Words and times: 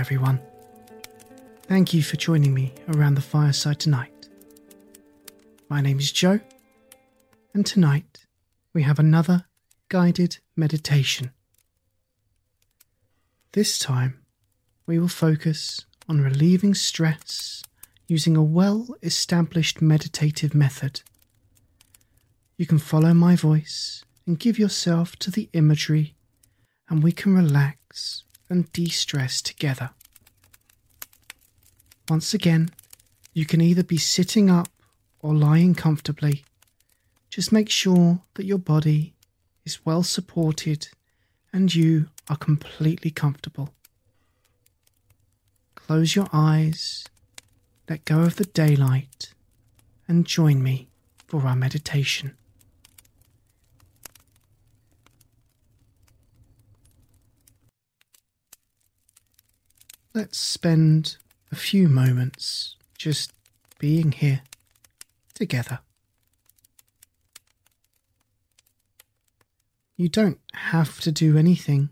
everyone. 0.00 0.40
Thank 1.64 1.92
you 1.92 2.02
for 2.02 2.16
joining 2.16 2.54
me 2.54 2.72
around 2.88 3.16
the 3.16 3.20
fireside 3.20 3.78
tonight. 3.78 4.28
My 5.68 5.82
name 5.82 5.98
is 5.98 6.10
Joe, 6.10 6.40
and 7.52 7.66
tonight 7.66 8.24
we 8.72 8.82
have 8.82 8.98
another 8.98 9.44
guided 9.90 10.38
meditation. 10.56 11.32
This 13.52 13.78
time, 13.78 14.22
we 14.86 14.98
will 14.98 15.06
focus 15.06 15.84
on 16.08 16.22
relieving 16.22 16.72
stress 16.72 17.62
using 18.08 18.38
a 18.38 18.42
well 18.42 18.88
established 19.02 19.82
meditative 19.82 20.54
method. 20.54 21.02
You 22.56 22.64
can 22.64 22.78
follow 22.78 23.12
my 23.12 23.36
voice 23.36 24.02
and 24.26 24.38
give 24.38 24.58
yourself 24.58 25.16
to 25.16 25.30
the 25.30 25.50
imagery, 25.52 26.14
and 26.88 27.02
we 27.02 27.12
can 27.12 27.34
relax 27.34 28.24
and 28.50 28.70
de 28.72 28.88
stress 28.88 29.40
together. 29.40 29.90
Once 32.08 32.34
again, 32.34 32.70
you 33.32 33.46
can 33.46 33.60
either 33.60 33.84
be 33.84 33.96
sitting 33.96 34.50
up 34.50 34.68
or 35.20 35.34
lying 35.34 35.74
comfortably. 35.74 36.44
Just 37.30 37.52
make 37.52 37.70
sure 37.70 38.20
that 38.34 38.44
your 38.44 38.58
body 38.58 39.14
is 39.64 39.86
well 39.86 40.02
supported 40.02 40.88
and 41.52 41.72
you 41.74 42.08
are 42.28 42.36
completely 42.36 43.10
comfortable. 43.10 43.72
Close 45.76 46.16
your 46.16 46.28
eyes, 46.32 47.04
let 47.88 48.04
go 48.04 48.20
of 48.20 48.36
the 48.36 48.44
daylight, 48.44 49.32
and 50.08 50.26
join 50.26 50.62
me 50.62 50.88
for 51.26 51.46
our 51.46 51.56
meditation. 51.56 52.36
Let's 60.12 60.38
spend 60.38 61.18
a 61.52 61.54
few 61.54 61.88
moments 61.88 62.74
just 62.98 63.32
being 63.78 64.10
here 64.10 64.42
together. 65.34 65.78
You 69.96 70.08
don't 70.08 70.40
have 70.52 71.00
to 71.02 71.12
do 71.12 71.38
anything 71.38 71.90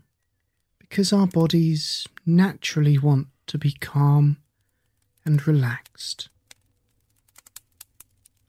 because 0.79 1.13
our 1.13 1.27
bodies 1.27 2.07
naturally 2.25 2.97
want 2.97 3.27
to 3.47 3.57
be 3.57 3.71
calm 3.71 4.37
and 5.23 5.47
relaxed. 5.47 6.27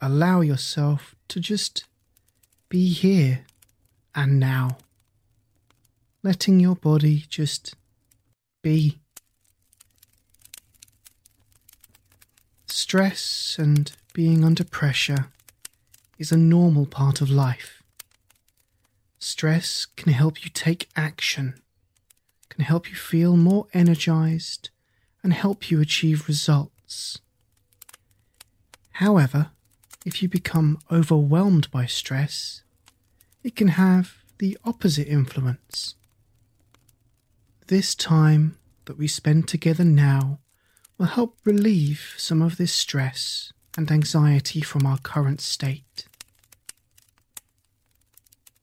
Allow 0.00 0.40
yourself 0.40 1.14
to 1.28 1.38
just 1.38 1.84
be 2.68 2.88
here 2.88 3.44
and 4.16 4.40
now, 4.40 4.78
letting 6.24 6.58
your 6.58 6.74
body 6.74 7.24
just 7.28 7.76
be. 8.62 8.99
Stress 12.90 13.54
and 13.56 13.92
being 14.14 14.44
under 14.44 14.64
pressure 14.64 15.26
is 16.18 16.32
a 16.32 16.36
normal 16.36 16.86
part 16.86 17.20
of 17.20 17.30
life. 17.30 17.84
Stress 19.20 19.86
can 19.86 20.12
help 20.12 20.42
you 20.42 20.50
take 20.50 20.88
action, 20.96 21.54
can 22.48 22.64
help 22.64 22.90
you 22.90 22.96
feel 22.96 23.36
more 23.36 23.68
energized, 23.72 24.70
and 25.22 25.32
help 25.32 25.70
you 25.70 25.80
achieve 25.80 26.26
results. 26.26 27.20
However, 28.94 29.52
if 30.04 30.20
you 30.20 30.28
become 30.28 30.76
overwhelmed 30.90 31.70
by 31.70 31.86
stress, 31.86 32.64
it 33.44 33.54
can 33.54 33.68
have 33.68 34.14
the 34.38 34.58
opposite 34.64 35.06
influence. 35.06 35.94
This 37.68 37.94
time 37.94 38.58
that 38.86 38.98
we 38.98 39.06
spend 39.06 39.46
together 39.46 39.84
now 39.84 40.40
will 41.00 41.06
help 41.06 41.38
relieve 41.46 42.14
some 42.18 42.42
of 42.42 42.58
this 42.58 42.74
stress 42.74 43.54
and 43.74 43.90
anxiety 43.90 44.60
from 44.60 44.84
our 44.84 44.98
current 44.98 45.40
state. 45.40 46.04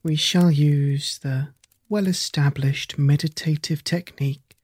We 0.04 0.16
shall 0.16 0.52
use 0.52 1.18
the 1.18 1.48
well 1.90 2.06
established 2.06 3.00
meditative 3.00 3.84
technique 3.84 4.56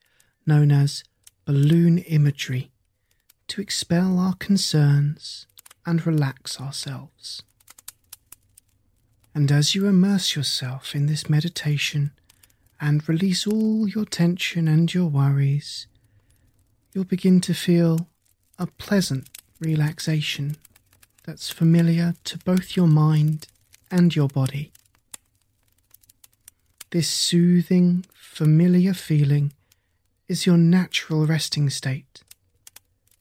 known 0.45 0.71
as 0.71 1.03
balloon 1.45 1.97
imagery 1.97 2.71
to 3.47 3.59
expel 3.59 4.19
our 4.19 4.35
concerns 4.35 5.47
and 5.83 6.05
relax 6.05 6.61
ourselves. 6.61 7.41
And 9.33 9.51
as 9.51 9.73
you 9.73 9.87
immerse 9.87 10.35
yourself 10.35 10.93
in 10.93 11.07
this 11.07 11.27
meditation 11.27 12.11
and 12.79 13.09
release 13.09 13.47
all 13.47 13.87
your 13.87 14.05
tension 14.05 14.67
and 14.67 14.93
your 14.93 15.07
worries, 15.07 15.87
you'll 16.93 17.03
begin 17.03 17.41
to 17.41 17.53
feel 17.53 18.07
a 18.59 18.67
pleasant 18.67 19.27
relaxation 19.59 20.57
that's 21.23 21.49
familiar 21.49 22.13
to 22.23 22.37
both 22.39 22.75
your 22.75 22.87
mind 22.87 23.47
and 23.89 24.15
your 24.15 24.27
body. 24.27 24.71
This 26.91 27.09
soothing, 27.09 28.05
familiar 28.13 28.93
feeling 28.93 29.53
is 30.27 30.45
your 30.45 30.57
natural 30.57 31.25
resting 31.25 31.69
state, 31.69 32.21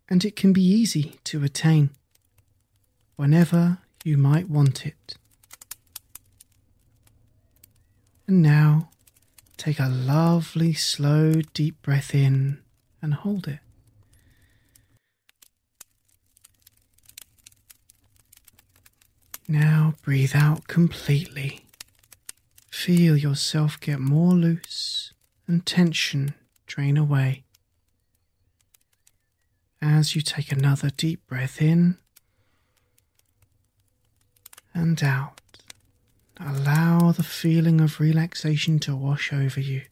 and 0.09 0.25
it 0.25 0.37
can 0.37 0.53
be 0.53 0.63
easy 0.63 1.19
to 1.25 1.43
attain 1.43 1.91
whenever 3.17 3.79
you 4.05 4.19
might 4.19 4.49
want 4.49 4.85
it. 4.87 5.17
And 8.27 8.43
now, 8.43 8.91
take 9.57 9.79
a 9.79 9.89
lovely, 9.89 10.75
slow, 10.75 11.35
deep 11.55 11.81
breath 11.83 12.15
in 12.15 12.62
and 13.03 13.15
hold 13.15 13.49
it. 13.49 13.59
Now 19.49 19.95
breathe 20.03 20.33
out 20.35 20.69
completely. 20.69 21.67
Feel 22.71 23.17
yourself 23.17 23.79
get 23.81 24.01
more 24.01 24.33
loose 24.33 25.13
and 25.47 25.67
tension 25.67 26.35
drain 26.67 26.97
away. 26.97 27.45
As 29.83 30.15
you 30.15 30.23
take 30.23 30.53
another 30.53 30.91
deep 30.91 31.27
breath 31.27 31.61
in 31.61 31.99
and 34.73 35.03
out, 35.03 35.41
allow 36.41 37.13
the 37.13 37.23
feeling 37.23 37.81
of 37.81 38.01
relaxation 38.01 38.79
to 38.79 38.97
wash 38.97 39.33
over 39.33 39.61
you. 39.61 39.83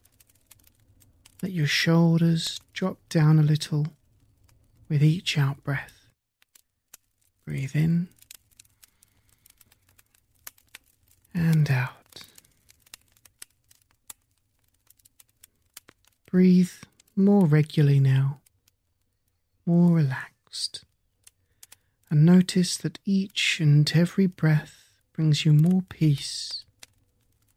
Let 1.41 1.53
your 1.53 1.67
shoulders 1.67 2.59
drop 2.71 2.99
down 3.09 3.39
a 3.39 3.43
little 3.43 3.87
with 4.87 5.01
each 5.01 5.37
out 5.39 5.63
breath. 5.63 6.05
Breathe 7.45 7.75
in 7.75 8.09
and 11.33 11.69
out. 11.71 12.25
Breathe 16.29 16.71
more 17.15 17.45
regularly 17.45 17.99
now, 17.99 18.39
more 19.65 19.95
relaxed. 19.95 20.85
And 22.09 22.25
notice 22.25 22.77
that 22.77 22.99
each 23.03 23.59
and 23.59 23.91
every 23.95 24.27
breath 24.27 24.91
brings 25.13 25.43
you 25.45 25.53
more 25.53 25.81
peace, 25.89 26.65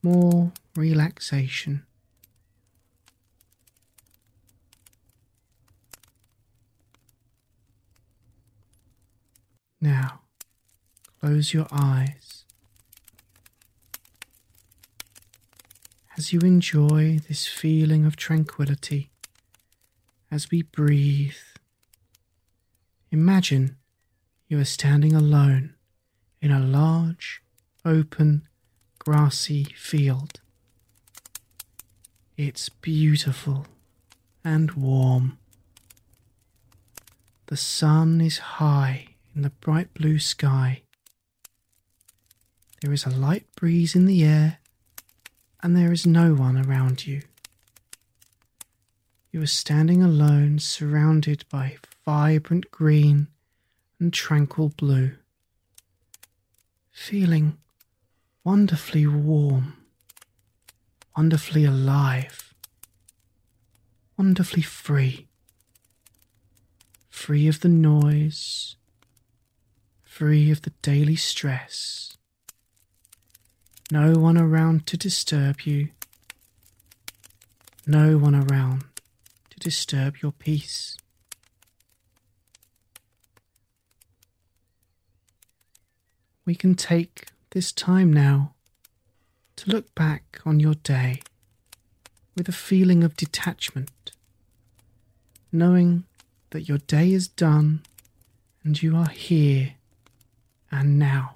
more 0.02 0.52
relaxation. 0.74 1.84
Now, 9.84 10.22
close 11.20 11.52
your 11.52 11.66
eyes 11.70 12.46
as 16.16 16.32
you 16.32 16.40
enjoy 16.40 17.18
this 17.28 17.46
feeling 17.46 18.06
of 18.06 18.16
tranquility 18.16 19.10
as 20.30 20.50
we 20.50 20.62
breathe. 20.62 21.36
Imagine 23.10 23.76
you 24.48 24.58
are 24.58 24.64
standing 24.64 25.12
alone 25.12 25.74
in 26.40 26.50
a 26.50 26.60
large, 26.60 27.42
open, 27.84 28.48
grassy 28.98 29.64
field. 29.76 30.40
It's 32.38 32.70
beautiful 32.70 33.66
and 34.42 34.70
warm. 34.70 35.36
The 37.48 37.58
sun 37.58 38.22
is 38.22 38.38
high 38.38 39.13
in 39.34 39.42
the 39.42 39.50
bright 39.50 39.92
blue 39.94 40.18
sky. 40.18 40.82
There 42.80 42.92
is 42.92 43.04
a 43.04 43.10
light 43.10 43.46
breeze 43.56 43.94
in 43.94 44.06
the 44.06 44.22
air, 44.22 44.58
and 45.62 45.76
there 45.76 45.92
is 45.92 46.06
no 46.06 46.34
one 46.34 46.56
around 46.56 47.06
you. 47.06 47.22
You 49.32 49.42
are 49.42 49.46
standing 49.46 50.02
alone, 50.02 50.58
surrounded 50.60 51.44
by 51.50 51.78
vibrant 52.04 52.70
green 52.70 53.28
and 53.98 54.12
tranquil 54.12 54.72
blue, 54.76 55.12
feeling 56.92 57.58
wonderfully 58.44 59.06
warm, 59.06 59.76
wonderfully 61.16 61.64
alive, 61.64 62.54
wonderfully 64.16 64.62
free, 64.62 65.26
free 67.08 67.48
of 67.48 67.60
the 67.60 67.68
noise 67.68 68.76
free 70.14 70.48
of 70.48 70.62
the 70.62 70.70
daily 70.80 71.16
stress. 71.16 72.16
No 73.90 74.12
one 74.12 74.38
around 74.38 74.86
to 74.86 74.96
disturb 74.96 75.62
you. 75.62 75.88
No 77.84 78.16
one 78.16 78.36
around 78.36 78.84
to 79.50 79.58
disturb 79.58 80.18
your 80.22 80.30
peace. 80.30 80.96
We 86.46 86.54
can 86.54 86.76
take 86.76 87.26
this 87.50 87.72
time 87.72 88.12
now 88.12 88.54
to 89.56 89.68
look 89.68 89.96
back 89.96 90.40
on 90.46 90.60
your 90.60 90.74
day 90.74 91.22
with 92.36 92.48
a 92.48 92.52
feeling 92.52 93.02
of 93.02 93.16
detachment, 93.16 94.12
knowing 95.50 96.04
that 96.50 96.68
your 96.68 96.78
day 96.78 97.12
is 97.12 97.26
done 97.26 97.82
and 98.62 98.80
you 98.80 98.96
are 98.96 99.08
here 99.08 99.74
and 100.74 100.98
now. 100.98 101.34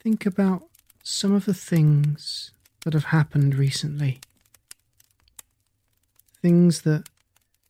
Think 0.00 0.24
about 0.24 0.64
some 1.02 1.32
of 1.32 1.44
the 1.44 1.54
things 1.54 2.50
that 2.84 2.94
have 2.94 3.06
happened 3.06 3.54
recently. 3.54 4.20
Things 6.40 6.82
that 6.82 7.08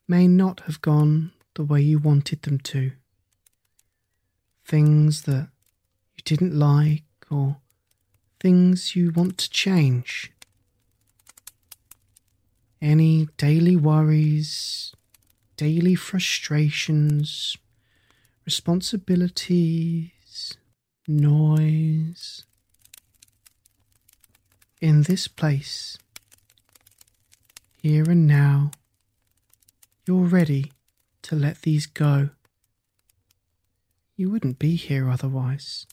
may 0.06 0.29
not 0.29 0.61
have 0.61 0.81
gone 0.81 1.32
the 1.55 1.65
way 1.65 1.81
you 1.81 1.99
wanted 1.99 2.43
them 2.43 2.59
to. 2.59 2.93
Things 4.65 5.23
that 5.23 5.49
you 6.15 6.23
didn't 6.25 6.56
like 6.56 7.03
or 7.31 7.56
things 8.41 8.94
you 8.94 9.11
want 9.11 9.38
to 9.38 9.50
change. 9.50 10.32
Any 12.81 13.29
daily 13.37 13.77
worries, 13.77 14.94
daily 15.56 15.94
frustrations, 15.94 17.56
responsibilities, 18.44 20.56
noise. 21.08 22.44
In 24.81 25.02
this 25.02 25.29
place, 25.29 25.96
here 27.81 28.11
and 28.11 28.26
now, 28.26 28.73
you're 30.06 30.26
ready 30.26 30.73
to 31.23 31.35
let 31.35 31.62
these 31.62 31.87
go. 31.87 32.29
You 34.14 34.31
wouldn't 34.31 34.58
be 34.58 34.76
here 34.76 35.08
otherwise. 35.08 35.87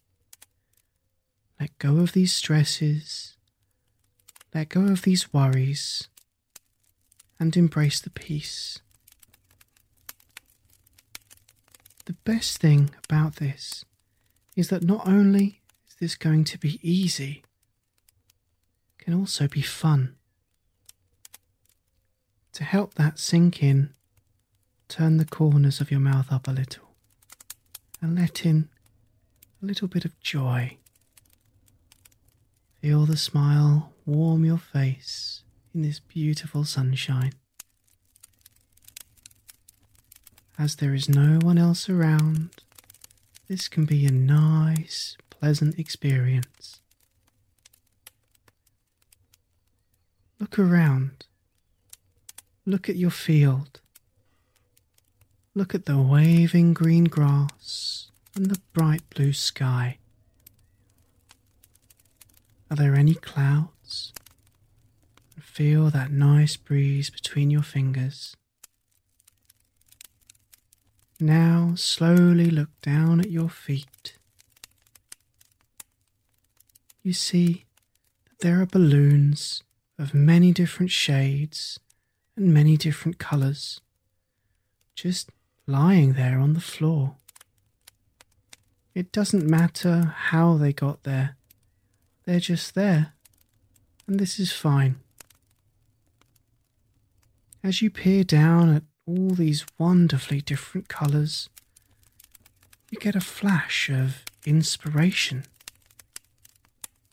Let 1.58 1.78
go 1.78 2.00
of 2.00 2.12
these 2.12 2.34
stresses, 2.34 3.38
let 4.54 4.70
go 4.70 4.82
of 4.82 5.04
these 5.04 5.34
worries, 5.34 6.10
and 7.40 7.56
embrace 7.56 8.02
the 8.02 8.10
peace. 8.10 8.80
The 12.12 12.34
best 12.34 12.58
thing 12.58 12.90
about 13.06 13.38
this 13.38 13.86
is 14.58 14.68
that 14.68 14.84
not 14.84 15.08
only 15.08 15.62
is 15.88 15.96
this 16.02 16.16
going 16.16 16.44
to 16.44 16.58
be 16.58 16.78
easy, 16.84 17.42
it 19.00 19.06
can 19.06 19.14
also 19.14 19.48
be 19.48 19.62
fun. 19.62 20.18
To 22.52 22.66
help 22.66 22.96
that 22.96 23.18
sink 23.18 23.64
in, 23.64 23.94
turn 24.90 25.16
the 25.16 25.26
corners 25.26 25.80
of 25.80 25.90
your 25.90 26.02
mouth 26.02 26.34
up 26.34 26.50
a 26.50 26.52
little 26.52 26.90
and 28.02 28.20
let 28.20 28.46
in 28.46 28.68
a 29.64 29.66
little 29.66 29.88
bit 29.88 30.04
of 30.04 30.20
joy. 30.20 30.80
Feel 32.82 33.06
the 33.06 33.16
smile 33.16 33.94
warm 34.06 34.44
your 34.44 34.58
face 34.58 35.44
in 35.74 35.82
this 35.82 36.02
beautiful 36.02 36.66
sunshine. 36.66 37.36
As 40.62 40.76
there 40.76 40.94
is 40.94 41.10
no 41.10 41.40
one 41.42 41.58
else 41.58 41.90
around, 41.90 42.52
this 43.48 43.68
can 43.68 43.84
be 43.84 44.06
a 44.06 44.12
nice, 44.12 45.18
pleasant 45.32 45.80
experience. 45.80 46.82
Look 50.40 50.60
around. 50.60 51.26
Look 52.64 52.88
at 52.88 52.96
your 52.96 53.10
field. 53.10 53.82
Look 55.56 55.74
at 55.74 55.88
the 55.88 56.00
waving 56.00 56.76
green 56.76 57.06
grass 57.06 58.12
and 58.36 58.46
the 58.46 58.62
bright 58.72 59.02
blue 59.10 59.34
sky. 59.34 59.98
Are 62.70 62.78
there 62.78 62.94
any 62.94 63.16
clouds? 63.16 64.14
Feel 65.40 65.90
that 65.90 66.12
nice 66.12 66.56
breeze 66.56 67.10
between 67.10 67.50
your 67.50 67.64
fingers. 67.64 68.36
Now 71.24 71.74
slowly 71.76 72.50
look 72.50 72.72
down 72.82 73.20
at 73.20 73.30
your 73.30 73.48
feet. 73.48 74.18
You 77.04 77.14
see 77.14 77.66
that 78.26 78.40
there 78.40 78.60
are 78.60 78.66
balloons 78.66 79.62
of 80.00 80.16
many 80.16 80.52
different 80.52 80.90
shades 80.90 81.80
and 82.36 82.52
many 82.52 82.76
different 82.76 83.20
colours 83.20 83.82
just 84.96 85.30
lying 85.68 86.14
there 86.14 86.40
on 86.40 86.54
the 86.54 86.60
floor. 86.60 87.18
It 88.96 89.12
doesn't 89.12 89.46
matter 89.46 90.16
how 90.18 90.58
they 90.58 90.74
got 90.74 91.04
there, 91.04 91.36
they're 92.26 92.40
just 92.40 92.74
there, 92.74 93.14
and 94.08 94.20
this 94.20 94.40
is 94.40 94.52
fine. 94.52 94.96
As 97.64 97.84
you 97.84 97.92
peer 97.92 98.24
down 98.24 98.74
at 98.74 98.84
all 99.12 99.32
these 99.32 99.66
wonderfully 99.78 100.42
different 100.42 100.88
colours, 100.88 101.50
you 102.90 103.00
get 103.00 103.16
a 103.16 103.22
flash 103.22 103.90
of 103.90 104.24
inspiration. 104.46 105.44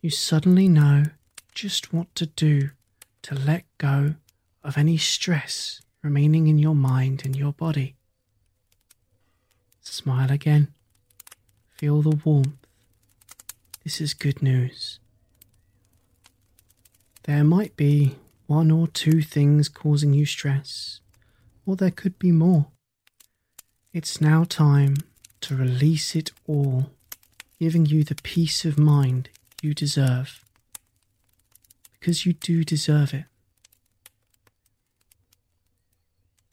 You 0.01 0.11
suddenly 0.11 0.69
know 0.69 1.05
just 1.55 1.93
what 1.93 2.15
to 2.15 2.27
do 2.27 2.71
to 3.23 3.35
let 3.35 3.65
go 3.79 4.15
of 4.63 4.79
any 4.79 4.97
stress 4.97 5.81
remaining 6.03 6.47
in 6.47 6.59
your 6.59 6.75
mind 6.75 7.23
and 7.25 7.35
your 7.35 7.53
body. 7.53 7.97
Smile 9.83 10.31
again. 10.31 10.69
Feel 11.77 12.03
the 12.03 12.21
warmth. 12.25 12.67
This 13.83 14.01
is 14.01 14.15
good 14.15 14.43
news. 14.43 15.01
There 17.25 17.45
might 17.45 17.77
be 17.77 18.17
one 18.47 18.71
or 18.71 18.87
two 18.87 19.21
things 19.21 19.69
causing 19.69 20.15
you 20.15 20.27
stress, 20.27 21.01
or 21.69 21.77
there 21.77 21.91
could 21.91 22.19
be 22.19 22.33
more. 22.33 22.69
It's 23.93 24.23
now 24.23 24.45
time 24.45 24.97
to 25.43 25.55
release 25.55 26.17
it 26.17 26.33
all, 26.47 26.93
giving 27.61 27.85
you 27.85 28.03
the 28.03 28.15
peace 28.15 28.65
of 28.65 28.79
mind 28.79 29.29
you 29.61 29.75
deserve. 29.75 30.43
Because 31.93 32.25
you 32.25 32.33
do 32.33 32.65
deserve 32.65 33.13
it. 33.13 33.27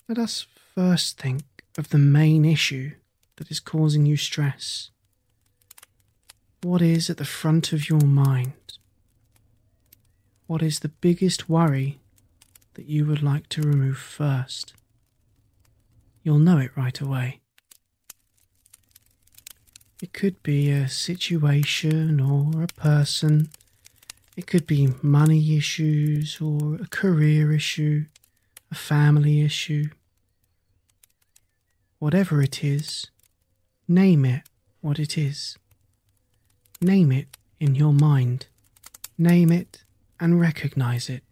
Let 0.10 0.18
us 0.18 0.48
first 0.76 1.18
think 1.18 1.44
of 1.78 1.90
the 1.90 1.98
main 1.98 2.44
issue 2.44 2.92
that 3.38 3.50
is 3.50 3.62
causing 3.62 4.06
you 4.06 4.18
stress. 4.18 4.90
What 6.62 6.82
is 6.82 7.10
at 7.10 7.16
the 7.16 7.24
front 7.24 7.72
of 7.72 7.88
your 7.88 8.02
mind? 8.02 8.80
What 10.46 10.62
is 10.62 10.82
the 10.82 10.90
biggest 10.90 11.48
worry 11.48 12.00
that 12.74 12.88
you 12.88 13.06
would 13.06 13.24
like 13.24 13.48
to 13.50 13.62
remove 13.62 13.98
first? 13.98 14.74
You'll 16.26 16.40
know 16.40 16.58
it 16.58 16.72
right 16.76 17.00
away. 17.00 17.40
It 20.02 20.12
could 20.12 20.42
be 20.42 20.72
a 20.72 20.90
situation 20.90 22.20
or 22.20 22.64
a 22.64 22.68
person. 22.68 23.50
It 24.36 24.48
could 24.48 24.66
be 24.66 24.90
money 25.04 25.56
issues 25.56 26.42
or 26.42 26.78
a 26.82 26.88
career 26.88 27.54
issue, 27.54 28.06
a 28.72 28.76
family 28.76 29.42
issue. 29.42 29.90
Whatever 32.00 32.42
it 32.42 32.64
is, 32.64 33.12
name 33.88 34.26
it 34.26 34.42
what 34.82 34.98
it 34.98 35.20
is. 35.20 35.60
Name 36.82 37.12
it 37.12 37.38
in 37.60 37.76
your 37.76 37.94
mind. 37.94 38.48
Name 39.16 39.52
it 39.52 39.84
and 40.20 40.42
recognize 40.42 41.08
it. 41.08 41.24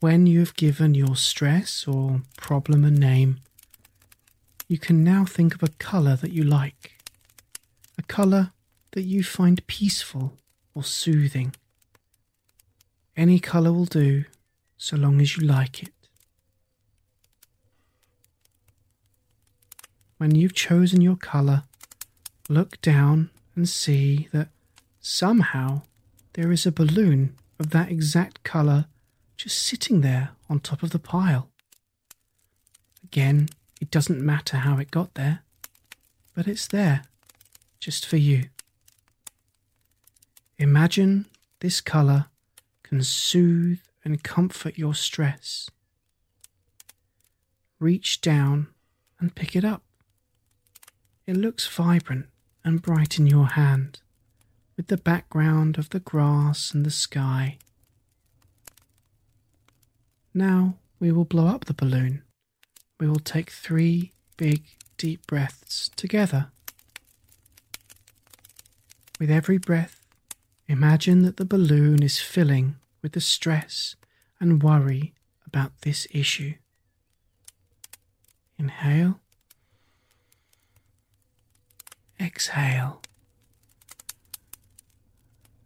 When 0.00 0.26
you 0.26 0.38
have 0.38 0.54
given 0.54 0.94
your 0.94 1.16
stress 1.16 1.88
or 1.88 2.22
problem 2.36 2.84
a 2.84 2.90
name, 2.90 3.40
you 4.68 4.78
can 4.78 5.02
now 5.02 5.24
think 5.24 5.56
of 5.56 5.62
a 5.62 5.72
colour 5.78 6.14
that 6.14 6.30
you 6.30 6.44
like, 6.44 6.92
a 7.98 8.02
colour 8.02 8.52
that 8.92 9.02
you 9.02 9.24
find 9.24 9.66
peaceful 9.66 10.34
or 10.72 10.84
soothing. 10.84 11.52
Any 13.16 13.40
colour 13.40 13.72
will 13.72 13.86
do 13.86 14.24
so 14.76 14.96
long 14.96 15.20
as 15.20 15.36
you 15.36 15.44
like 15.44 15.82
it. 15.82 15.92
When 20.18 20.36
you've 20.36 20.54
chosen 20.54 21.00
your 21.00 21.16
colour, 21.16 21.64
look 22.48 22.80
down 22.80 23.30
and 23.56 23.68
see 23.68 24.28
that 24.32 24.50
somehow 25.00 25.82
there 26.34 26.52
is 26.52 26.66
a 26.66 26.72
balloon 26.72 27.36
of 27.58 27.70
that 27.70 27.90
exact 27.90 28.44
colour 28.44 28.86
just 29.38 29.60
sitting 29.60 30.00
there 30.00 30.30
on 30.50 30.58
top 30.58 30.82
of 30.82 30.90
the 30.90 30.98
pile. 30.98 31.48
Again, 33.04 33.48
it 33.80 33.90
doesn't 33.90 34.20
matter 34.20 34.58
how 34.58 34.78
it 34.78 34.90
got 34.90 35.14
there, 35.14 35.44
but 36.34 36.48
it's 36.48 36.66
there, 36.66 37.04
just 37.78 38.04
for 38.04 38.16
you. 38.16 38.46
Imagine 40.58 41.26
this 41.60 41.80
colour 41.80 42.26
can 42.82 43.00
soothe 43.02 43.78
and 44.04 44.24
comfort 44.24 44.76
your 44.76 44.94
stress. 44.94 45.70
Reach 47.78 48.20
down 48.20 48.66
and 49.20 49.36
pick 49.36 49.54
it 49.54 49.64
up. 49.64 49.84
It 51.26 51.36
looks 51.36 51.68
vibrant 51.68 52.26
and 52.64 52.82
bright 52.82 53.20
in 53.20 53.28
your 53.28 53.46
hand, 53.46 54.00
with 54.76 54.88
the 54.88 54.96
background 54.96 55.78
of 55.78 55.90
the 55.90 56.00
grass 56.00 56.74
and 56.74 56.84
the 56.84 56.90
sky. 56.90 57.58
Now 60.38 60.76
we 61.00 61.10
will 61.10 61.24
blow 61.24 61.48
up 61.48 61.64
the 61.64 61.74
balloon. 61.74 62.22
We 63.00 63.08
will 63.08 63.18
take 63.18 63.50
three 63.50 64.12
big, 64.36 64.62
deep 64.96 65.26
breaths 65.26 65.90
together. 65.96 66.52
With 69.18 69.32
every 69.32 69.58
breath, 69.58 70.06
imagine 70.68 71.22
that 71.22 71.38
the 71.38 71.44
balloon 71.44 72.04
is 72.04 72.20
filling 72.20 72.76
with 73.02 73.14
the 73.14 73.20
stress 73.20 73.96
and 74.38 74.62
worry 74.62 75.12
about 75.44 75.72
this 75.80 76.06
issue. 76.12 76.54
Inhale. 78.60 79.18
Exhale. 82.20 83.02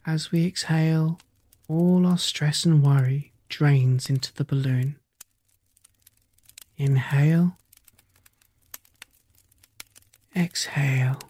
As 0.07 0.33
we 0.33 0.47
exhale, 0.47 1.21
all 1.69 2.07
our 2.07 2.17
stress 2.17 2.65
and 2.65 2.83
worry 2.83 3.32
drains 3.53 4.09
into 4.09 4.33
the 4.33 4.45
balloon. 4.45 4.97
Inhale. 6.79 7.59
Exhale. 10.35 11.21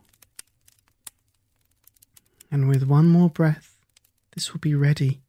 And 2.49 2.69
with 2.69 2.85
one 2.85 3.09
more 3.09 3.29
breath, 3.29 3.77
this 4.37 4.53
will 4.53 4.61
be 4.61 4.73
ready. 4.73 5.21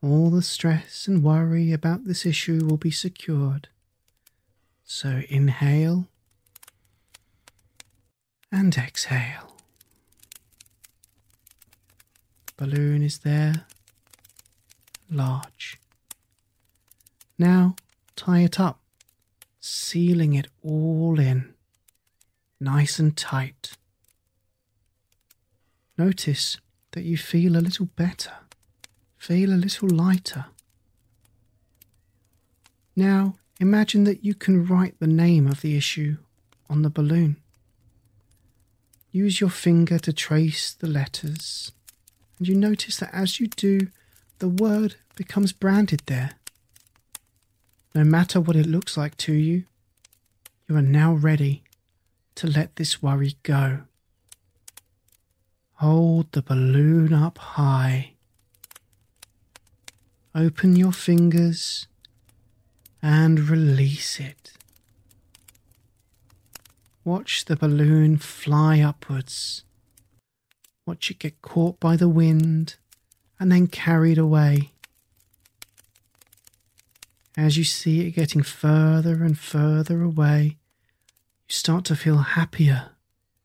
All 0.00 0.30
the 0.30 0.42
stress 0.42 1.08
and 1.08 1.24
worry 1.24 1.72
about 1.72 2.04
this 2.04 2.24
issue 2.24 2.66
will 2.66 2.76
be 2.76 2.92
secured. 2.92 3.68
So 4.84 5.22
inhale 5.28 6.06
and 8.52 8.76
exhale. 8.78 9.56
Balloon 12.56 13.02
is 13.02 13.18
there, 13.18 13.66
large. 15.10 15.81
Now 17.42 17.74
tie 18.14 18.42
it 18.42 18.60
up, 18.60 18.78
sealing 19.58 20.32
it 20.34 20.46
all 20.62 21.18
in, 21.18 21.54
nice 22.60 23.00
and 23.00 23.16
tight. 23.16 23.72
Notice 25.98 26.58
that 26.92 27.02
you 27.02 27.16
feel 27.16 27.56
a 27.56 27.66
little 27.66 27.86
better, 27.96 28.30
feel 29.18 29.52
a 29.52 29.58
little 29.58 29.88
lighter. 29.88 30.44
Now 32.94 33.34
imagine 33.58 34.04
that 34.04 34.24
you 34.24 34.34
can 34.34 34.64
write 34.64 35.00
the 35.00 35.08
name 35.08 35.48
of 35.48 35.62
the 35.62 35.76
issue 35.76 36.18
on 36.70 36.82
the 36.82 36.90
balloon. 36.90 37.38
Use 39.10 39.40
your 39.40 39.50
finger 39.50 39.98
to 39.98 40.12
trace 40.12 40.74
the 40.74 40.86
letters, 40.86 41.72
and 42.38 42.46
you 42.46 42.54
notice 42.54 42.98
that 42.98 43.12
as 43.12 43.40
you 43.40 43.48
do, 43.48 43.88
the 44.38 44.48
word 44.48 44.94
becomes 45.16 45.52
branded 45.52 46.02
there 46.06 46.36
no 47.94 48.04
matter 48.04 48.40
what 48.40 48.56
it 48.56 48.66
looks 48.66 48.96
like 48.96 49.16
to 49.18 49.32
you, 49.32 49.64
you 50.68 50.76
are 50.76 50.82
now 50.82 51.12
ready 51.12 51.62
to 52.36 52.46
let 52.46 52.76
this 52.76 53.02
worry 53.02 53.36
go. 53.42 53.82
Hold 55.74 56.32
the 56.32 56.42
balloon 56.42 57.12
up 57.12 57.38
high. 57.38 58.12
Open 60.34 60.76
your 60.76 60.92
fingers 60.92 61.86
and 63.02 63.48
release 63.50 64.18
it. 64.18 64.52
Watch 67.04 67.44
the 67.44 67.56
balloon 67.56 68.16
fly 68.16 68.80
upwards. 68.80 69.64
Watch 70.86 71.10
it 71.10 71.18
get 71.18 71.42
caught 71.42 71.80
by 71.80 71.96
the 71.96 72.08
wind 72.08 72.76
and 73.38 73.50
then 73.50 73.66
carried 73.66 74.18
away. 74.18 74.71
As 77.36 77.56
you 77.56 77.64
see 77.64 78.06
it 78.06 78.10
getting 78.10 78.42
further 78.42 79.24
and 79.24 79.38
further 79.38 80.02
away, 80.02 80.58
you 81.48 81.54
start 81.54 81.86
to 81.86 81.96
feel 81.96 82.18
happier 82.18 82.90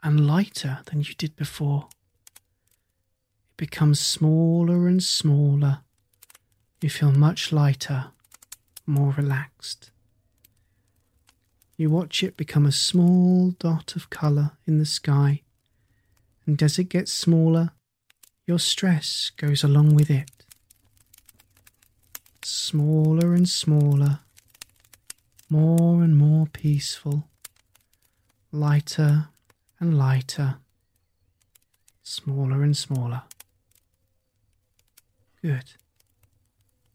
and 0.04 0.28
lighter 0.28 0.80
than 0.86 1.00
you 1.00 1.14
did 1.18 1.38
before. 1.38 1.88
It 3.52 3.58
becomes 3.58 4.02
smaller 4.02 4.88
and 4.88 5.02
smaller. 5.02 5.80
You 6.82 6.90
feel 6.90 7.14
much 7.14 7.54
lighter, 7.54 8.08
more 8.86 9.14
relaxed. 9.14 9.92
You 11.78 11.90
watch 11.90 12.24
it 12.24 12.36
become 12.36 12.66
a 12.66 12.72
small 12.74 13.52
dot 13.52 13.96
of 13.96 14.10
colour 14.10 14.52
in 14.66 14.80
the 14.80 14.86
sky, 14.86 15.44
and 16.46 16.62
as 16.62 16.78
it 16.78 16.86
gets 16.86 17.14
smaller, 17.14 17.72
your 18.46 18.60
stress 18.60 19.32
goes 19.38 19.64
along 19.64 19.96
with 19.96 20.10
it 20.10 20.37
smaller 22.68 23.34
and 23.34 23.48
smaller, 23.48 24.20
more 25.50 26.04
and 26.04 26.18
more 26.18 26.46
peaceful, 26.48 27.24
lighter 28.52 29.30
and 29.80 29.98
lighter, 29.98 30.58
smaller 32.04 32.64
and 32.64 32.76
smaller. 32.76 33.22
Good. 35.42 35.76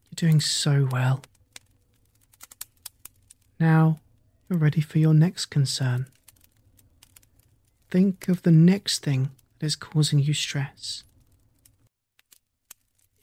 You're 0.05 0.17
doing 0.17 0.43
so 0.43 0.87
well. 0.93 1.23
Now 3.59 3.99
you're 4.50 4.59
ready 4.59 4.83
for 4.83 4.99
your 4.99 5.14
next 5.14 5.47
concern. 5.47 6.07
Think 7.91 8.29
of 8.29 8.43
the 8.43 8.52
next 8.52 8.99
thing 8.99 9.31
that 9.59 9.64
is 9.64 9.76
causing 9.76 10.19
you 10.19 10.35
stress. 10.35 11.05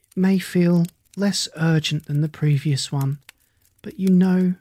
It 0.09 0.17
may 0.17 0.39
feel 0.39 0.87
less 1.19 1.49
urgent 1.57 2.05
than 2.05 2.21
the 2.21 2.29
previous 2.29 2.91
one, 2.91 3.19
but 3.81 3.99
you 3.99 4.09
know 4.09 4.55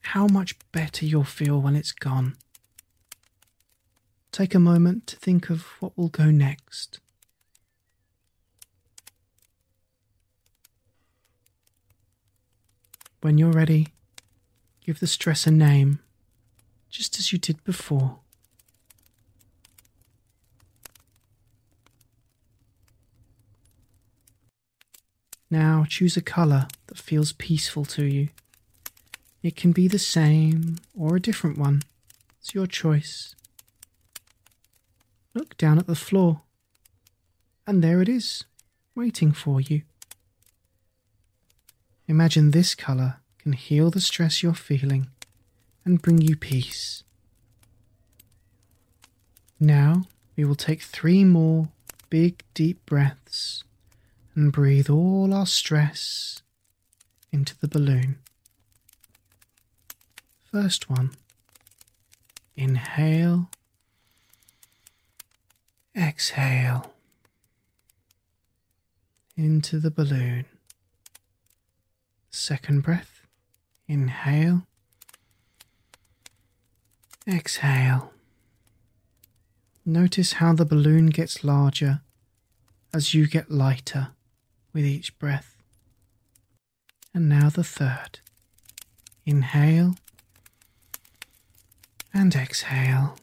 how 0.00 0.26
much 0.26 0.58
better 0.72 1.04
you'll 1.04 1.24
feel 1.24 1.60
when 1.60 1.76
it's 1.76 1.92
gone. 1.92 2.36
Take 4.32 4.54
a 4.54 4.58
moment 4.58 5.06
to 5.08 5.16
think 5.16 5.50
of 5.50 5.62
what 5.80 5.96
will 5.98 6.08
go 6.08 6.30
next. 6.30 7.00
When 13.20 13.36
you're 13.36 13.52
ready, 13.52 13.88
give 14.86 15.00
the 15.00 15.06
stress 15.06 15.46
a 15.46 15.50
name, 15.50 15.98
just 16.88 17.18
as 17.18 17.32
you 17.32 17.38
did 17.38 17.62
before. 17.64 18.20
Now 25.50 25.84
choose 25.88 26.16
a 26.16 26.22
colour 26.22 26.68
that 26.86 26.98
feels 26.98 27.32
peaceful 27.32 27.84
to 27.86 28.04
you. 28.04 28.28
It 29.42 29.56
can 29.56 29.72
be 29.72 29.88
the 29.88 29.98
same 29.98 30.76
or 30.96 31.16
a 31.16 31.20
different 31.20 31.58
one. 31.58 31.82
It's 32.38 32.54
your 32.54 32.68
choice. 32.68 33.34
Look 35.34 35.56
down 35.56 35.78
at 35.78 35.86
the 35.86 35.94
floor, 35.96 36.42
and 37.66 37.82
there 37.82 38.00
it 38.00 38.08
is, 38.08 38.44
waiting 38.94 39.32
for 39.32 39.60
you. 39.60 39.82
Imagine 42.06 42.50
this 42.50 42.74
colour 42.74 43.16
can 43.38 43.52
heal 43.52 43.90
the 43.90 44.00
stress 44.00 44.42
you're 44.42 44.54
feeling 44.54 45.08
and 45.84 46.02
bring 46.02 46.20
you 46.20 46.36
peace. 46.36 47.02
Now 49.58 50.04
we 50.36 50.44
will 50.44 50.54
take 50.54 50.82
three 50.82 51.24
more 51.24 51.68
big 52.08 52.42
deep 52.54 52.84
breaths 52.86 53.64
and 54.34 54.52
breathe 54.52 54.88
all 54.88 55.34
our 55.34 55.46
stress 55.46 56.42
into 57.32 57.58
the 57.58 57.68
balloon. 57.68 58.18
First 60.50 60.90
one. 60.90 61.12
Inhale. 62.56 63.50
Exhale. 65.96 66.92
Into 69.36 69.78
the 69.78 69.90
balloon. 69.90 70.44
Second 72.30 72.82
breath. 72.82 73.26
Inhale. 73.86 74.66
Exhale. 77.26 78.12
Notice 79.86 80.34
how 80.34 80.52
the 80.52 80.64
balloon 80.64 81.06
gets 81.06 81.42
larger 81.42 82.00
as 82.92 83.14
you 83.14 83.26
get 83.26 83.50
lighter 83.50 84.08
with 84.72 84.84
each 84.84 85.18
breath. 85.18 85.56
And 87.12 87.28
now 87.28 87.48
the 87.48 87.64
third. 87.64 88.20
Inhale 89.26 89.94
and 92.12 92.34
exhale. 92.34 93.16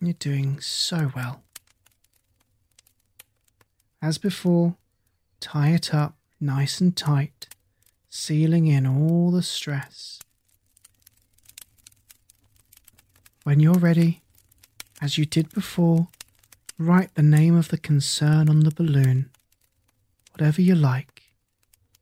You're 0.00 0.14
doing 0.14 0.60
so 0.60 1.12
well. 1.14 1.42
As 4.00 4.18
before, 4.18 4.76
tie 5.40 5.70
it 5.70 5.94
up 5.94 6.16
nice 6.40 6.80
and 6.80 6.96
tight, 6.96 7.48
sealing 8.10 8.66
in 8.66 8.86
all 8.86 9.30
the 9.30 9.42
stress. 9.42 10.18
When 13.44 13.60
you're 13.60 13.74
ready, 13.74 14.22
as 15.00 15.18
you 15.18 15.24
did 15.24 15.52
before, 15.52 16.08
write 16.78 17.14
the 17.14 17.22
name 17.22 17.56
of 17.56 17.68
the 17.68 17.78
concern 17.78 18.48
on 18.48 18.60
the 18.60 18.70
balloon 18.70 19.30
whatever 20.32 20.60
you 20.60 20.74
like, 20.74 21.22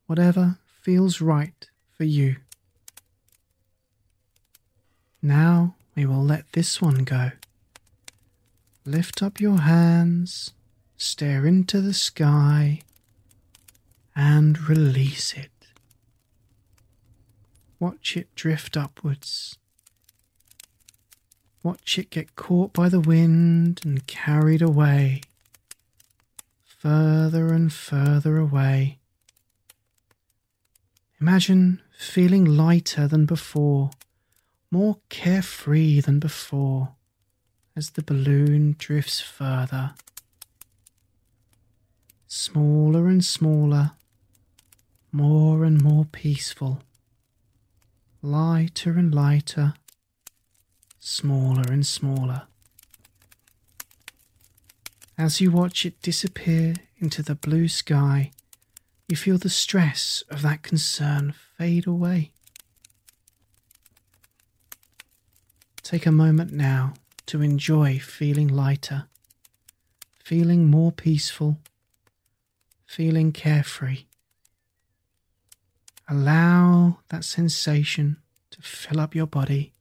whatever 0.06 0.58
feels 0.82 1.20
right 1.20 1.68
for 1.96 2.04
you. 2.04 2.36
Now 5.22 5.74
we 5.94 6.06
will 6.06 6.22
let 6.24 6.52
this 6.52 6.80
one 6.80 7.04
go. 7.04 7.32
Lift 8.86 9.22
up 9.22 9.40
your 9.40 9.58
hands, 9.58 10.52
stare 10.96 11.46
into 11.46 11.80
the 11.80 11.92
sky, 11.92 12.80
and 14.16 14.68
release 14.68 15.34
it. 15.34 15.50
Watch 17.78 18.16
it 18.16 18.34
drift 18.34 18.76
upwards. 18.76 19.56
Watch 21.62 21.98
it 21.98 22.10
get 22.10 22.36
caught 22.36 22.72
by 22.72 22.88
the 22.88 23.00
wind 23.00 23.80
and 23.84 24.06
carried 24.06 24.62
away 24.62 25.20
further 26.80 27.52
and 27.52 27.70
further 27.70 28.38
away. 28.38 28.98
Imagine 31.20 31.82
feeling 31.94 32.46
lighter 32.46 33.06
than 33.06 33.26
before, 33.26 33.90
more 34.70 34.96
carefree 35.10 36.00
than 36.00 36.18
before, 36.18 36.94
as 37.76 37.90
the 37.90 38.02
balloon 38.02 38.76
drifts 38.78 39.20
further. 39.20 39.92
Smaller 42.26 43.08
and 43.08 43.22
smaller, 43.22 43.92
more 45.12 45.64
and 45.64 45.82
more 45.82 46.06
peaceful, 46.06 46.82
lighter 48.22 48.92
and 48.92 49.14
lighter, 49.14 49.74
smaller 50.98 51.70
and 51.70 51.86
smaller. 51.86 52.46
As 55.20 55.38
you 55.38 55.50
watch 55.50 55.84
it 55.84 56.00
disappear 56.00 56.76
into 56.96 57.22
the 57.22 57.34
blue 57.34 57.68
sky, 57.68 58.30
you 59.06 59.16
feel 59.16 59.36
the 59.36 59.50
stress 59.50 60.24
of 60.30 60.40
that 60.40 60.62
concern 60.62 61.34
fade 61.58 61.86
away. 61.86 62.30
Take 65.82 66.06
a 66.06 66.10
moment 66.10 66.54
now 66.54 66.94
to 67.26 67.42
enjoy 67.42 67.98
feeling 67.98 68.48
lighter, 68.48 69.08
feeling 70.24 70.70
more 70.70 70.90
peaceful, 70.90 71.58
feeling 72.86 73.30
carefree. 73.30 74.06
Allow 76.08 77.00
that 77.10 77.26
sensation 77.26 78.16
to 78.52 78.62
fill 78.62 78.98
up 78.98 79.14
your 79.14 79.26
body. 79.26 79.74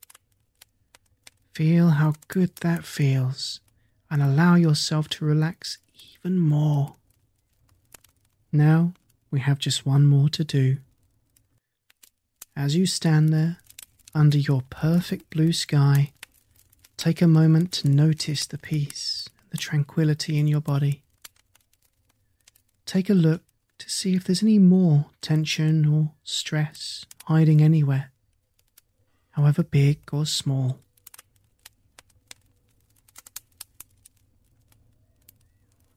Feel 1.53 1.91
how 1.91 2.15
good 2.27 2.57
that 2.57 2.83
feels 2.83 3.61
and 4.09 4.21
allow 4.21 4.55
yourself 4.55 5.07
to 5.09 5.25
relax 5.25 5.77
even 6.13 6.37
more. 6.37 6.95
Now 8.51 8.93
we 9.31 9.39
have 9.39 9.59
just 9.59 9.85
one 9.85 10.05
more 10.05 10.29
to 10.29 10.43
do. 10.43 10.77
As 12.55 12.75
you 12.75 12.85
stand 12.85 13.31
there 13.31 13.57
under 14.13 14.37
your 14.37 14.63
perfect 14.69 15.29
blue 15.29 15.53
sky, 15.53 16.11
take 16.97 17.21
a 17.21 17.27
moment 17.27 17.71
to 17.73 17.89
notice 17.89 18.45
the 18.45 18.57
peace 18.57 19.29
and 19.41 19.51
the 19.51 19.57
tranquility 19.57 20.37
in 20.37 20.47
your 20.47 20.61
body. 20.61 21.03
Take 22.85 23.09
a 23.09 23.13
look 23.13 23.43
to 23.77 23.89
see 23.89 24.15
if 24.15 24.23
there's 24.23 24.43
any 24.43 24.59
more 24.59 25.05
tension 25.21 25.85
or 25.85 26.11
stress 26.23 27.05
hiding 27.25 27.61
anywhere, 27.61 28.11
however 29.31 29.61
big 29.63 29.99
or 30.11 30.25
small. 30.25 30.79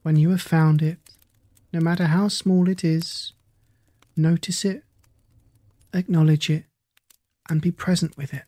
When 0.02 0.16
you 0.16 0.30
have 0.30 0.42
found 0.42 0.82
it, 0.82 0.98
no 1.72 1.80
matter 1.80 2.06
how 2.06 2.28
small 2.28 2.68
it 2.68 2.84
is, 2.84 3.32
notice 4.16 4.64
it, 4.64 4.84
acknowledge 5.94 6.50
it, 6.50 6.64
and 7.48 7.60
be 7.60 7.70
present 7.70 8.16
with 8.16 8.34
it. 8.34 8.44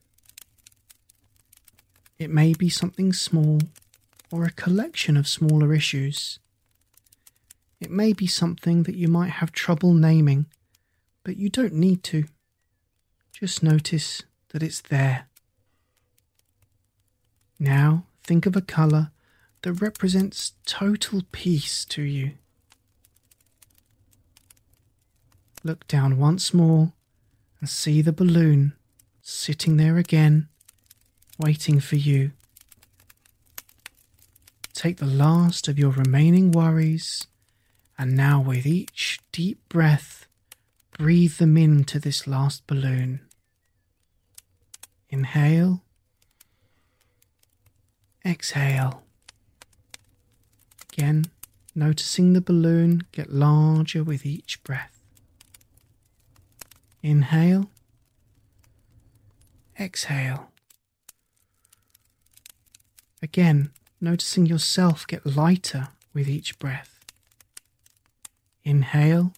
It 2.19 2.31
may 2.31 2.55
be 2.55 2.69
something 2.69 3.12
small 3.12 3.61
or 4.31 4.45
a 4.45 4.51
collection 4.51 5.17
of 5.17 5.29
smaller 5.29 5.73
issues. 5.73 6.38
It 7.81 7.90
may 7.90 8.12
be 8.12 8.27
something 8.27 8.83
that 8.85 8.97
you 8.97 9.09
might 9.09 9.31
have 9.31 9.53
trouble 9.53 9.95
naming, 9.95 10.47
but 11.23 11.37
you 11.37 11.49
don't 11.49 11.75
need 11.75 12.03
to. 12.05 12.25
Just 13.33 13.62
notice 13.62 14.23
that 14.51 14.62
it's 14.62 14.81
there. 14.81 15.29
Now 17.61 18.07
think 18.23 18.47
of 18.47 18.57
a 18.57 18.61
colour 18.61 19.12
that 19.64 19.72
represents 19.81 20.53
total 20.66 21.22
peace 21.33 21.87
to 21.87 22.03
you. 22.03 22.33
Look 25.62 25.88
down 25.88 26.18
once 26.18 26.53
more 26.53 26.92
and 27.61 27.68
see 27.68 28.03
the 28.03 28.12
balloon 28.12 28.74
sitting 29.22 29.79
there 29.79 29.96
again, 29.96 30.48
waiting 31.38 31.81
for 31.81 31.96
you. 31.96 32.33
Take 34.74 34.98
the 34.98 35.07
last 35.07 35.66
of 35.66 35.79
your 35.79 35.92
remaining 35.92 36.53
worries, 36.53 37.27
and 37.96 38.14
now 38.14 38.42
with 38.42 38.66
each 38.66 39.18
deep 39.33 39.66
breath, 39.70 40.27
breathe 40.98 41.38
them 41.38 41.57
into 41.57 41.98
this 41.98 42.27
last 42.27 42.66
balloon. 42.66 43.20
Inhale, 45.09 45.83
exhale. 48.27 49.04
Again, 50.96 51.24
noticing 51.74 52.35
the 52.35 52.40
balloon 52.40 53.02
get 53.11 53.33
larger 53.33 54.04
with 54.04 54.24
each 54.24 54.62
breath. 54.62 55.00
Inhale, 57.02 57.68
exhale. 59.78 60.52
Again, 63.20 63.72
noticing 64.00 64.46
yourself 64.46 65.04
get 65.04 65.26
lighter 65.26 65.88
with 66.12 66.28
each 66.28 66.61
breath. 66.61 67.00
Inhale, 68.62 69.33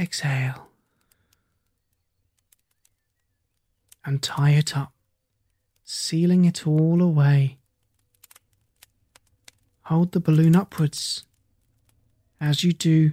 exhale. 0.00 0.68
And 4.06 4.22
tie 4.22 4.52
it 4.52 4.74
up, 4.74 4.94
sealing 5.84 6.46
it 6.46 6.66
all 6.66 7.02
away 7.02 7.58
Hold 9.86 10.12
the 10.12 10.20
balloon 10.20 10.56
upwards. 10.56 11.24
As 12.40 12.64
you 12.64 12.72
do, 12.72 13.12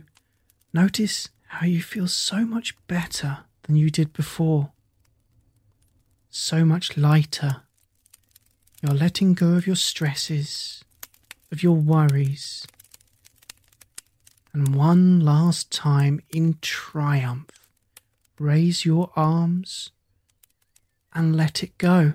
notice 0.74 1.28
how 1.48 1.68
you 1.68 1.82
feel 1.82 2.08
so 2.08 2.46
much 2.46 2.76
better 2.88 3.40
than 3.64 3.76
you 3.76 3.90
did 3.90 4.14
before. 4.14 4.72
So 6.30 6.64
much 6.64 6.96
lighter. 6.96 7.64
You're 8.82 8.94
letting 8.94 9.34
go 9.34 9.50
of 9.50 9.68
your 9.68 9.76
stresses, 9.76 10.84
of 11.52 11.62
your 11.62 11.76
worries. 11.76 12.66
And 14.54 14.74
one 14.74 15.20
last 15.20 15.72
time 15.72 16.22
in 16.30 16.58
triumph, 16.62 17.50
raise 18.40 18.86
your 18.86 19.12
arms 19.16 19.92
and 21.14 21.36
let 21.36 21.64
it 21.64 21.78
go, 21.78 22.14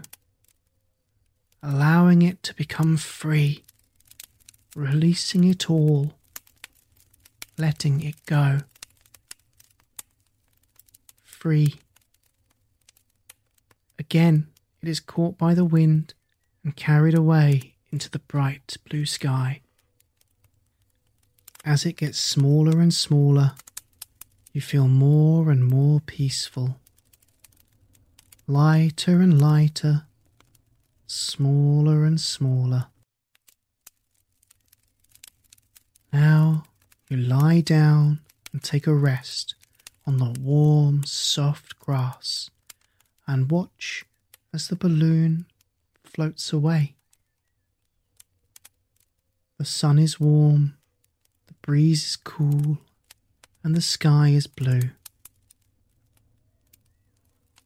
allowing 1.63 2.23
it 2.23 2.43
to 2.45 2.55
become 2.55 2.97
free, 2.97 3.66
releasing 4.77 5.43
it 5.43 5.71
all, 5.71 6.13
letting 7.57 8.03
it 8.03 8.15
go. 8.27 8.61
Free. 11.25 11.77
Again, 13.99 14.49
it 14.83 14.89
is 14.89 15.01
caught 15.01 15.39
by 15.39 15.55
the 15.55 15.65
wind 15.65 16.13
and 16.63 16.77
carried 16.77 17.15
away 17.15 17.75
into 17.91 18.11
the 18.11 18.19
bright 18.19 18.77
blue 18.89 19.07
sky. 19.07 19.63
As 21.65 21.87
it 21.87 21.97
gets 21.97 22.19
smaller 22.19 22.79
and 22.79 22.93
smaller, 22.93 23.55
you 24.53 24.61
feel 24.61 24.87
more 24.87 25.51
and 25.51 25.65
more 25.65 26.01
peaceful 26.01 26.79
lighter 28.49 29.21
and 29.21 29.41
lighter, 29.41 30.05
smaller 31.09 32.05
and 32.05 32.21
smaller. 32.21 32.87
Now 36.17 36.65
you 37.11 37.19
lie 37.19 37.61
down 37.61 38.21
and 38.51 38.63
take 38.63 38.87
a 38.87 38.95
rest 38.95 39.55
on 40.07 40.17
the 40.17 40.35
warm, 40.41 41.05
soft 41.05 41.79
grass 41.79 42.49
and 43.27 43.51
watch 43.51 44.07
as 44.51 44.69
the 44.69 44.77
balloon 44.77 45.45
floats 46.03 46.55
away. 46.55 46.95
The 49.59 49.67
sun 49.67 49.99
is 49.99 50.19
warm, 50.19 50.79
the 51.49 51.55
breeze 51.61 52.07
is 52.07 52.17
cool, 52.17 52.79
and 53.63 53.75
the 53.75 53.83
sky 53.83 54.31
is 54.31 54.47
blue. 54.47 54.93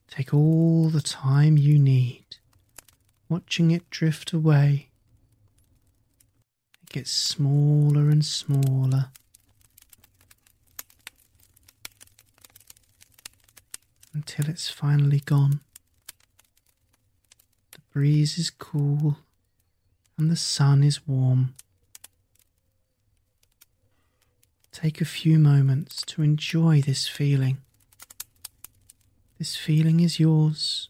Take 0.09 0.33
all 0.33 0.89
the 0.89 0.99
time 0.99 1.57
you 1.57 1.79
need, 1.79 2.25
watching 3.29 3.71
it 3.71 3.89
drift 3.89 4.33
away. 4.33 4.90
Gets 6.91 7.11
smaller 7.13 8.09
and 8.09 8.25
smaller. 8.25 9.11
Until 14.13 14.49
it's 14.49 14.69
finally 14.69 15.21
gone. 15.21 15.61
The 17.71 17.79
breeze 17.93 18.37
is 18.37 18.49
cool 18.49 19.19
and 20.17 20.29
the 20.29 20.35
sun 20.35 20.83
is 20.83 21.07
warm. 21.07 21.53
Take 24.73 24.99
a 24.99 25.05
few 25.05 25.39
moments 25.39 26.01
to 26.07 26.23
enjoy 26.23 26.81
this 26.81 27.07
feeling. 27.07 27.59
This 29.39 29.55
feeling 29.55 30.01
is 30.01 30.19
yours 30.19 30.89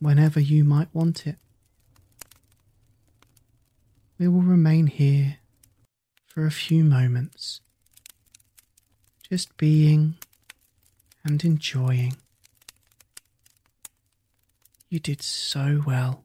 whenever 0.00 0.40
you 0.40 0.64
might 0.64 0.92
want 0.92 1.24
it. 1.24 1.36
We 4.20 4.28
will 4.28 4.42
remain 4.42 4.88
here 4.88 5.38
for 6.26 6.44
a 6.44 6.50
few 6.50 6.84
moments, 6.84 7.62
just 9.26 9.56
being 9.56 10.16
and 11.24 11.42
enjoying. 11.42 12.18
You 14.90 15.00
did 15.00 15.22
so 15.22 15.80
well. 15.86 16.24